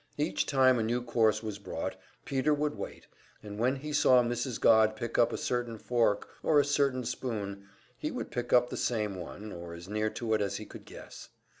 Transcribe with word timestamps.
Each 0.17 0.47
time 0.47 0.79
a 0.79 0.83
new 0.83 1.03
course 1.03 1.43
was 1.43 1.59
brought, 1.59 1.95
Peter 2.25 2.55
would 2.55 2.75
wait, 2.75 3.05
and 3.43 3.59
when 3.59 3.75
he 3.75 3.93
saw 3.93 4.23
Mrs. 4.23 4.59
Godd 4.59 4.95
pick 4.95 5.19
up 5.19 5.31
a 5.31 5.37
certain 5.37 5.77
fork 5.77 6.27
or 6.41 6.59
a 6.59 6.65
certain 6.65 7.03
spoon, 7.03 7.67
he 7.99 8.09
would 8.09 8.31
pick 8.31 8.51
up 8.51 8.71
the 8.71 8.77
same 8.77 9.15
one, 9.15 9.51
or 9.53 9.75
as 9.75 9.87
near 9.87 10.09
to 10.09 10.33
it 10.33 10.41
as 10.41 10.57
he 10.57 10.65
could 10.65 10.85
guess. 10.85 11.29